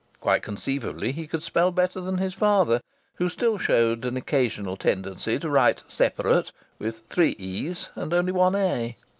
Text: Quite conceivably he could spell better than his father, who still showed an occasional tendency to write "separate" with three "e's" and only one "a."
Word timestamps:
Quite 0.19 0.41
conceivably 0.41 1.11
he 1.11 1.27
could 1.27 1.43
spell 1.43 1.69
better 1.71 2.01
than 2.01 2.17
his 2.17 2.33
father, 2.33 2.81
who 3.17 3.29
still 3.29 3.59
showed 3.59 4.03
an 4.03 4.17
occasional 4.17 4.75
tendency 4.75 5.37
to 5.37 5.47
write 5.47 5.83
"separate" 5.87 6.51
with 6.79 7.03
three 7.07 7.35
"e's" 7.37 7.89
and 7.93 8.11
only 8.11 8.31
one 8.31 8.55
"a." 8.55 8.95